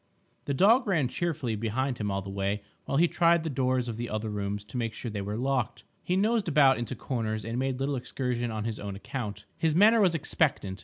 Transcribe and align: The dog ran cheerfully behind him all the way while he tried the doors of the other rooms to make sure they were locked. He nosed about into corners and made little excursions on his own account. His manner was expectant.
The 0.45 0.55
dog 0.55 0.87
ran 0.87 1.09
cheerfully 1.09 1.55
behind 1.55 1.99
him 1.99 2.09
all 2.09 2.23
the 2.23 2.29
way 2.31 2.63
while 2.85 2.97
he 2.97 3.07
tried 3.07 3.43
the 3.43 3.51
doors 3.51 3.87
of 3.87 3.97
the 3.97 4.09
other 4.09 4.31
rooms 4.31 4.63
to 4.65 4.77
make 4.77 4.95
sure 4.95 5.11
they 5.11 5.21
were 5.21 5.37
locked. 5.37 5.83
He 6.01 6.17
nosed 6.17 6.47
about 6.47 6.79
into 6.79 6.95
corners 6.95 7.45
and 7.45 7.59
made 7.59 7.79
little 7.79 7.95
excursions 7.95 8.51
on 8.51 8.63
his 8.63 8.79
own 8.79 8.95
account. 8.95 9.45
His 9.59 9.75
manner 9.75 10.01
was 10.01 10.15
expectant. 10.15 10.79